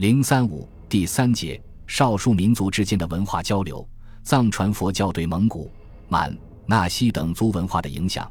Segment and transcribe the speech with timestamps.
[0.00, 3.86] 零三五第三节少数民族之间的文化交流。
[4.22, 5.70] 藏传佛教对蒙古、
[6.08, 6.34] 满、
[6.64, 8.26] 纳西等族文化的影响。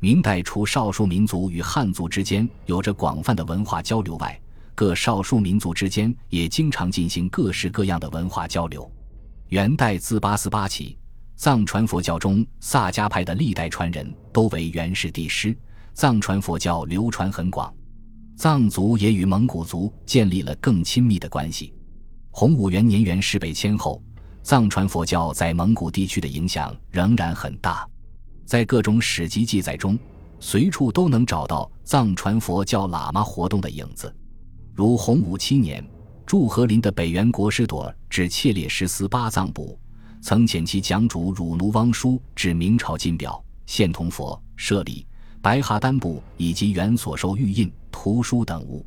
[0.00, 4.38] 明代除少数民族与汉族之间有着广泛的文化交流外，
[4.74, 8.86] 各少数民族之间也经常进行各式各样的文化交流。
[9.48, 10.98] 元代自八思巴起，
[11.36, 15.56] 藏传佛教中萨迦派的历代传人都为元氏帝师，
[15.94, 17.72] 藏传佛教流传很广。
[18.36, 21.72] 藏族也与蒙古族建立了更亲密的关系。
[22.30, 24.02] 洪武元年元氏北迁后，
[24.42, 27.88] 藏传佛教在蒙古地区的影响仍然很大。
[28.44, 29.98] 在各种史籍记载中，
[30.40, 34.14] 随处都能找到藏传佛教喇嘛活动的影子。
[34.74, 35.82] 如洪武七年，
[36.26, 39.78] 祝和林的北元国师朵至切列什斯巴藏部，
[40.20, 45.06] 曾遣其讲主汝奴汪叔至明朝金表、现铜佛、舍利、
[45.44, 47.70] 白哈丹部以及原所收玉印。
[47.92, 48.84] 图书等物，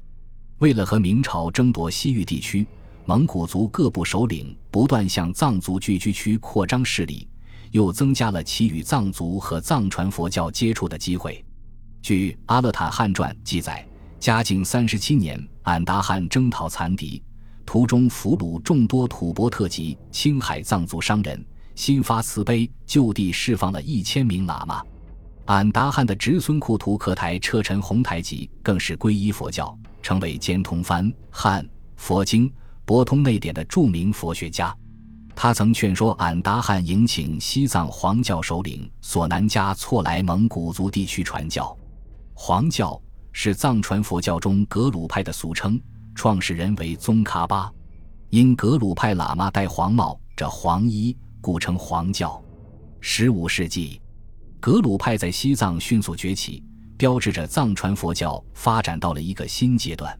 [0.58, 2.66] 为了和明朝争夺西域地区，
[3.06, 7.28] 蒙古族各部首领不断向藏族聚居区扩张势力，
[7.70, 11.46] 又增加了其与藏族和藏传佛教接触的机会。
[12.02, 13.88] 据《阿勒坦汗传》记载，
[14.20, 17.22] 嘉靖三十七年，俺答汗征讨残敌，
[17.68, 24.82] 途中俘虏众多吐蕃特级青海藏族商人，心发慈悲，就地释放了一千名喇嘛。
[25.48, 32.52] 俺答汗的侄孙库图克台车臣洪台吉更是皈依佛教，成为兼通梵、汉、佛经、
[32.84, 34.76] 博通内典的著名佛学家。
[35.34, 41.76] 他曾劝说俺答汗迎请西藏黄教首领索南加措来蒙古族地区传教。
[42.34, 45.80] 黄教是藏传佛教中格鲁派的俗称，
[46.14, 47.72] 创始人为宗喀巴。
[48.32, 52.44] 因格鲁派喇嘛戴黄帽、着黄衣，故称黄教。
[53.00, 54.02] 十五世纪。
[54.60, 56.64] 格鲁派在西藏迅速崛起，
[56.98, 60.18] 标志着藏传佛教发展到了一个新阶段。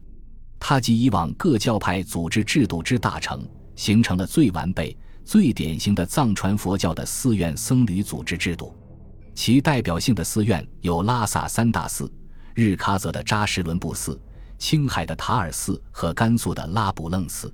[0.60, 8.74] 它及以往各教派组织制度之大成，形成了最完备、最典型的藏传佛教的寺院僧侣组织制度。
[9.34, 12.10] 其代表性的寺院有拉萨三大寺、
[12.54, 14.20] 日喀则的扎什伦布寺、
[14.56, 17.52] 青海的塔尔寺和甘肃的拉卜楞寺。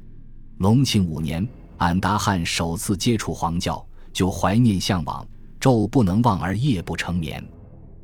[0.58, 1.46] 隆庆五年，
[1.78, 5.26] 俺答汗首次接触黄教，就怀念向往。
[5.64, 7.42] 昼不能忘而夜不成眠。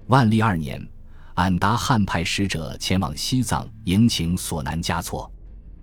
[0.06, 0.82] 万历二年，
[1.34, 5.30] 俺答汗派使者前往西藏迎请索南嘉措。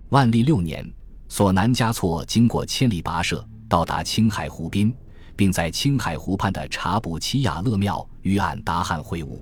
[0.08, 0.84] 万历六年，
[1.28, 4.92] 索南嘉措经过千里跋涉，到达青海湖滨，
[5.36, 9.38] 并在青海湖畔的察卜齐雅勒庙与俺答汗会晤。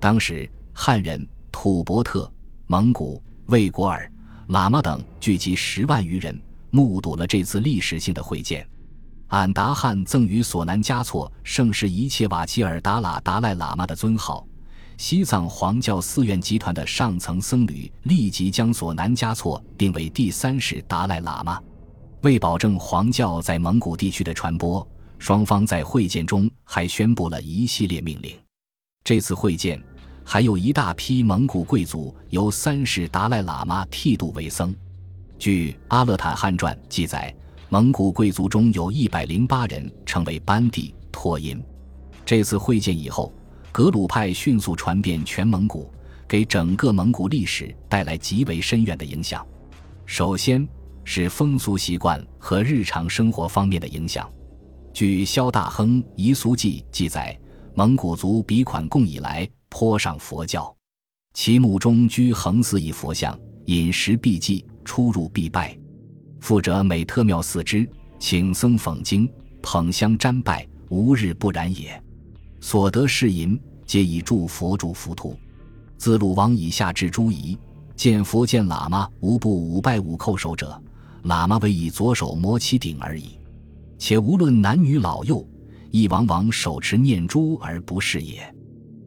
[0.00, 2.32] 当时，汉人、吐蕃特、
[2.68, 4.10] 蒙古、卫国尔、
[4.48, 8.66] 喇嘛等聚集十万余人，目睹了这次历史性的会见。
[9.28, 14.46] 俺答汗赠予索南嘉措盛世一切瓦齐尔达拉达赖喇嘛的尊号，
[14.98, 21.60] 西藏黄教寺院集团的上层僧侣立即将索南嘉措定为第三世达赖喇嘛。
[22.22, 24.86] 为保证黄教在蒙古地区的传播，
[25.18, 28.32] 双方在会见中还宣布了一系列命令。
[29.02, 29.82] 这次会见
[30.24, 34.72] 还有一大批蒙古贵族由三世达赖喇嘛剃度为僧。
[35.36, 37.34] 据《阿勒坦汗传》记载。
[37.68, 41.60] 蒙古贵族中有一百零八人成为班底托音。
[42.24, 43.32] 这次会见以后，
[43.72, 45.92] 格鲁派迅速传遍全蒙古，
[46.28, 49.44] 给整个蒙古历史带来极为深远的影响。
[50.04, 50.66] 首先
[51.02, 54.30] 是风俗习惯和日常生活方面的影响。
[54.92, 57.36] 据萧大亨《彝俗记》记载，
[57.74, 60.72] 蒙古族笔款贡以来，颇上佛教，
[61.34, 65.76] 其墓中居横四一佛像，饮食必祭，出入必拜。
[66.40, 67.88] 富者每特庙四之，
[68.18, 69.28] 请僧讽经，
[69.62, 72.00] 捧香瞻拜，无日不然也。
[72.60, 75.36] 所得是银，皆以助佛助浮屠。
[75.96, 77.58] 自鲁王以下至诸夷，
[77.94, 80.80] 见佛见喇嘛，无不五拜五叩首者，
[81.24, 83.38] 喇嘛为以左手摩其顶而已。
[83.98, 85.46] 且无论男女老幼，
[85.90, 88.54] 亦往往手持念珠而不是也。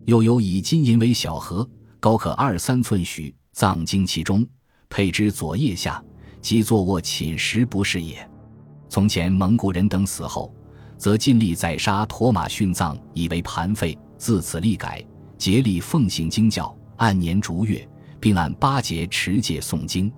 [0.05, 1.69] 又有以金银为小盒，
[1.99, 4.45] 高可二三寸许，藏经其中，
[4.89, 6.03] 配之左腋下。
[6.41, 8.27] 即坐卧寝食不是也。
[8.87, 10.53] 从前蒙古人等死后，
[10.97, 13.97] 则尽力宰杀驼马殉葬，以为盘费。
[14.17, 15.01] 自此立改，
[15.37, 17.87] 竭力奉行经教，按年逐月，
[18.19, 20.11] 并按八节持戒诵经，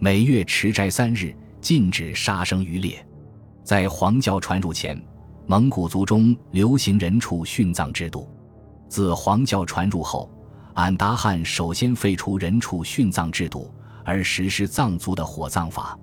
[0.00, 3.06] 每月持斋三日，禁止杀生渔猎。
[3.62, 5.00] 在黄教传入前，
[5.46, 8.28] 蒙古族中流行人畜殉葬制度。
[8.88, 10.28] 自黄教传入后，
[10.74, 13.72] 俺答汗首先废除人畜殉葬制度。
[14.06, 15.98] 而实施藏族的火葬法，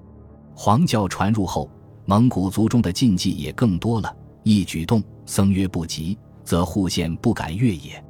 [0.54, 1.70] 黄教传入后，
[2.04, 4.14] 蒙古族中的禁忌也更多了。
[4.44, 8.04] 一举动，僧曰不及，则户县不敢越也。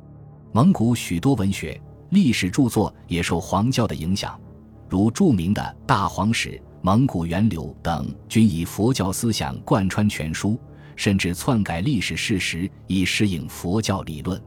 [0.51, 1.79] 蒙古许多文学、
[2.09, 4.37] 历史著作也受黄教的影响，
[4.89, 6.49] 如著名的大黄史
[6.81, 10.59] 《蒙古源流等均以佛教思想贯穿全书，
[10.95, 14.41] 甚至篡改历史事实以适应佛教理论。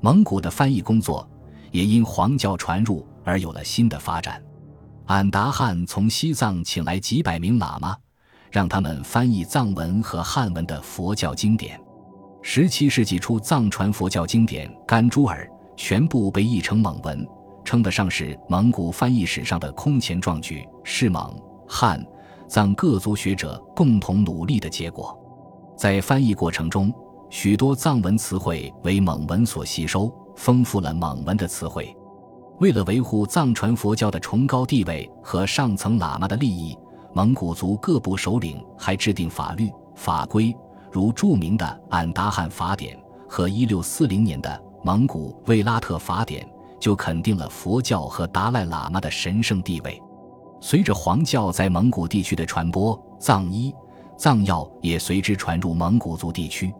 [0.00, 1.28] 蒙古的翻译工作
[1.72, 4.42] 也因黄教传入而有了新的发展。
[5.08, 7.96] 俺答汗从西藏请来几百名喇嘛，
[8.50, 11.80] 让他们翻译藏文和汉文的佛教经典。
[12.42, 15.46] 十七世纪初，藏传佛教经典《甘珠尔》
[15.78, 17.26] 全部被译成蒙文，
[17.64, 21.34] 称得上是蒙古翻译史上的空前壮举，是蒙、
[21.66, 22.04] 汉、
[22.46, 25.18] 藏各族学者共同努力的结果。
[25.74, 26.92] 在翻译过程中，
[27.30, 31.96] 许多藏文词汇为蒙文所吸收，丰富了蒙文的词汇。
[32.60, 36.76] 为了维护藏传佛教的崇高地位和上层喇嘛的利益，
[37.14, 40.54] 蒙古族各部首领还制定法律法规。
[40.90, 42.96] 如著名的《俺答汗法典》
[43.28, 44.50] 和1640年的
[44.82, 46.44] 《蒙古卫拉特法典》，
[46.80, 50.02] 就肯定了佛教和达赖喇嘛的神圣地位。
[50.60, 53.72] 随着黄教在蒙古地区的传播，藏医、
[54.16, 56.74] 藏药也随之传入蒙古族地区。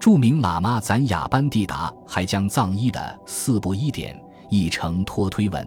[0.00, 4.20] 著名喇嘛赞雅班蒂达还将藏医的四部医典
[4.52, 5.66] 译成托推文。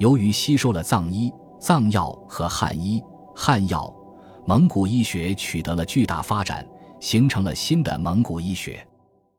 [0.00, 3.00] 由于吸收了藏医、藏药和汉医、
[3.34, 3.90] 汉药，
[4.44, 6.66] 蒙古医学取得了巨大发展。
[7.00, 8.86] 形成了新的蒙古医学，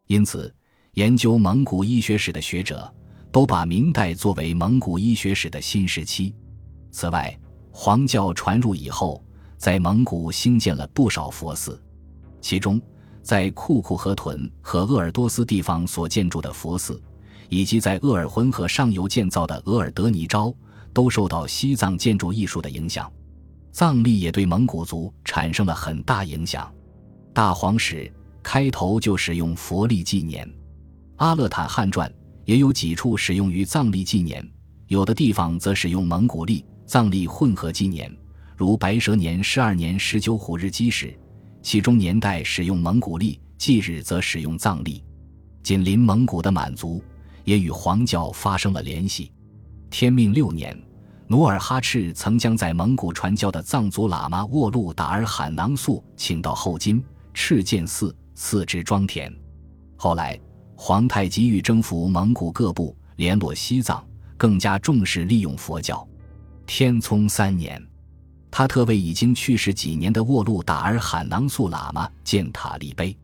[0.08, 0.52] 因此，
[0.94, 2.92] 研究蒙古医学史的学者
[3.32, 6.34] 都把明代作为蒙古医学史的新时期。
[6.92, 7.40] 此外，
[7.72, 9.24] 黄教传入以后，
[9.60, 11.80] 在蒙古兴建了不少佛寺，
[12.42, 12.82] 其中
[13.22, 17.00] 在库库河屯和鄂尔多斯地方所建筑的佛寺，
[17.52, 20.56] 以及在鄂尔浑河上游建造的额尔德尼昭，
[20.94, 23.12] 都受到西藏建筑艺术的影响。
[23.74, 26.74] 藏历也对蒙古族产生了很大影响。
[27.34, 28.10] 大皇史
[28.42, 30.50] 开头就使用佛历纪年，
[31.18, 32.10] 阿勒坦汉传
[32.46, 34.50] 也有几处使用于藏历纪年，
[34.88, 38.10] 有的地方则使用蒙古历、藏历混合纪年，
[38.56, 41.14] 如白蛇年十二年十九虎日基时，
[41.62, 45.04] 其中年代使用蒙古历，忌日则使用藏历。
[45.64, 47.04] 紧邻蒙古的满族
[47.44, 49.32] 也与黄教发生了联系。
[49.90, 50.78] 天命六年，
[51.28, 57.04] 努尔哈赤曾将在蒙古传教的藏族喇嘛沃路达尔罕囊素请到后金。
[57.34, 59.34] 赤剑寺赐之庄田。
[59.96, 60.38] 后来，
[60.76, 64.06] 皇太极欲征服蒙古各部，联络西藏，
[64.36, 66.06] 更加重视利用佛教。
[66.66, 67.82] 天聪三年，
[68.50, 73.18] 他特为已经去世几年的沃路达尔罕囊素喇嘛建塔立碑。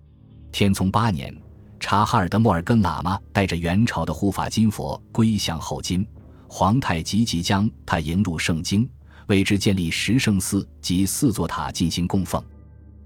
[0.54, 1.36] 天聪八年，
[1.80, 6.06] 察哈尔的莫尔根喇嘛带着元朝的护法金佛归降后金，
[6.48, 8.90] 皇太极即将他迎入圣经，
[9.28, 12.44] 为之建立十圣寺及四座塔进行供奉。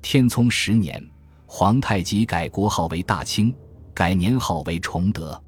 [0.02, 1.04] 天聪十年，
[1.46, 3.54] 皇太极改国号为大清，
[3.94, 5.40] 改年号为崇德。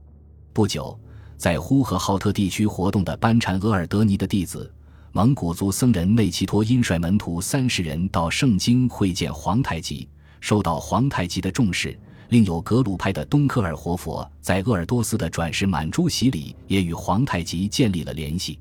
[0.51, 0.99] 不久，
[1.37, 4.71] 在呼和浩特地区活动的班禅额尔德尼的弟子、
[5.11, 10.07] 蒙古族僧人内奇托因率门徒三十人到盛京会见皇太极，
[10.39, 11.97] 受到皇太极的重视。
[12.33, 18.59] 另有格鲁派的东科尔活佛在鄂尔多斯的转世满珠洗礼，也与皇太极建立了联系。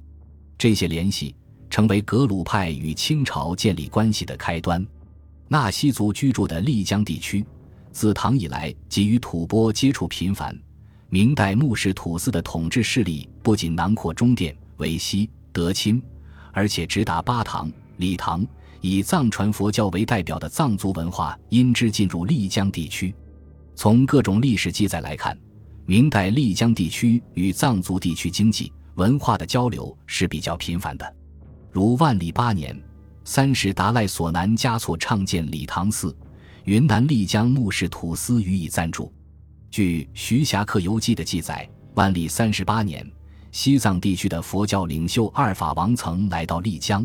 [0.58, 1.34] 这些联系
[1.70, 4.86] 成为格鲁派与清朝建立关系的开端。
[5.48, 7.42] 纳西族居住的丽江地区，
[7.92, 10.54] 自唐以来即与吐蕃接触频繁。
[11.08, 15.98] 明代木氏土司的统治势力不仅囊括中甸、维西、德钦，
[16.52, 18.46] 而且直达巴塘、理塘。
[18.82, 23.14] 以藏传佛教为代表的藏族文化因之进入丽江地区。
[23.82, 25.36] 从各种历史记载来看，
[25.86, 31.16] 明代丽江地区与藏族地区经济文化的交流是比较频繁的，
[31.72, 32.80] 如万历八年。
[33.24, 36.16] 三世达赖索南嘉措创建理塘寺，
[36.62, 39.12] 云南丽江木氏土司予以赞助。
[39.68, 43.04] 据《徐霞客游记》的记载，万历三十八年，
[43.50, 47.04] 西藏地区的佛教领袖二法王曾来到丽江，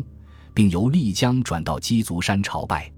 [0.54, 2.88] 并由丽江转到鸡足山朝拜。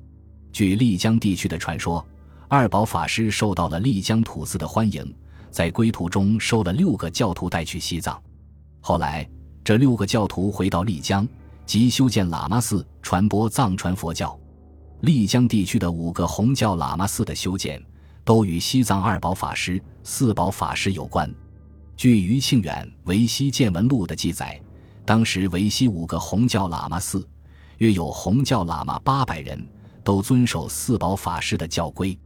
[0.52, 2.06] 据丽江地区的传说，
[2.52, 5.14] 二宝法师受到了丽江土司的欢迎，
[5.52, 8.20] 在归途中收了六个教徒带去西藏。
[8.80, 9.24] 后来，
[9.62, 11.26] 这六个教徒回到丽江。
[11.64, 14.36] 即修建喇嘛寺，传播藏传佛教。
[15.02, 17.80] 丽江地区的五个红教喇嘛寺的修建，
[18.24, 21.32] 都与西藏二宝法师、四宝法师有关。
[21.96, 24.60] 据余庆远《维西见闻录》的记载，
[25.04, 27.24] 当时维西五个红教喇嘛寺，
[27.78, 29.64] 约有红教喇嘛八百人，
[30.02, 32.18] 都遵守四宝法师的教规。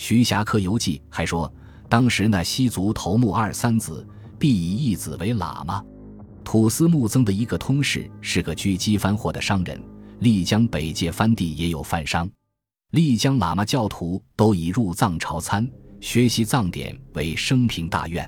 [0.00, 1.52] 徐霞客游记还说，
[1.86, 4.04] 当时那西族头目二三子，
[4.38, 5.84] 必以一子为喇嘛。
[6.42, 9.78] 土司木曾的一个通事是个狙击番货的商人，
[10.20, 12.26] 丽江北界番地也有贩商。
[12.92, 18.26] 丽江喇嘛教徒都以入藏朝参、学习藏典为生平大愿。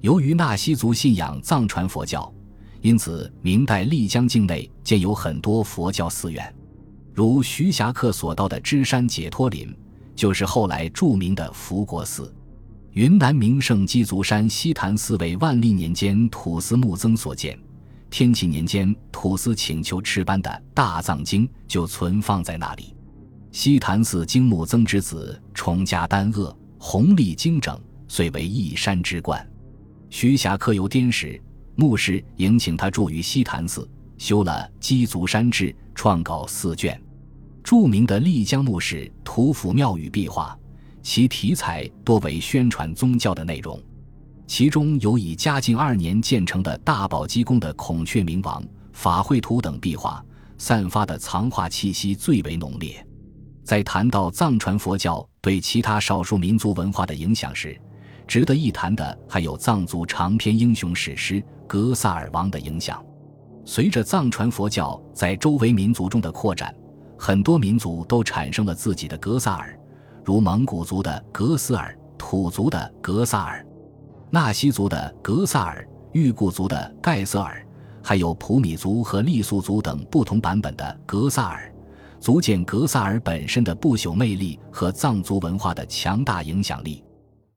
[0.00, 2.34] 由于纳西族信仰藏传佛教，
[2.80, 6.52] 因此明代丽江境内建有很多佛教寺院，
[7.14, 9.72] 如徐霞客所到的芝山解脱林，
[10.16, 12.34] 就是后来著名的福国寺。
[12.92, 17.56] 云南名胜鸡足山西坛寺为万历年间土司木曾所建，
[18.08, 22.96] 天启年间土司请求敕颁的大藏经就存放在那里。
[23.52, 29.46] 西坛寺经木曾之子崇家丹鄂，弘历精整，遂为一山之冠。
[30.08, 31.38] 徐霞客游滇时，
[31.74, 36.98] 牧师迎请他住于西坛寺，修了《鸡足山志》，创稿四卷。
[37.66, 40.56] 著名的丽江墓室土府庙宇壁画。
[41.02, 43.76] 其题材多为宣传宗教的内容，
[44.46, 50.24] 其中有以嘉靖二年建成的大宝鸡宫的孔雀明王、法会图等壁画，
[50.58, 53.04] 散发的藏画气息最为浓烈。
[53.64, 57.76] 在谈到藏传佛教对其他少数民族文化的影响时，
[58.28, 63.04] 值得一谈的还有藏族长篇英雄史诗《格萨尔王》的影响。
[63.64, 66.72] 随着藏传佛教在周围民族中的扩展，
[67.18, 69.78] 很多民族都产生了自己的格萨尔。
[70.24, 73.64] 如蒙古族的格斯尔、土族的格萨尔、
[74.28, 77.64] 纳西族的格萨尔、裕固族的盖瑟尔，
[78.02, 81.72] 还有普米族和傈僳族等不同版本的格萨尔，
[82.18, 87.04] 足见格萨尔本身的不朽魅力和藏族文化的强大影响力。